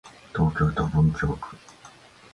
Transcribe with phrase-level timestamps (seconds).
[0.35, 1.55] 東京都文京区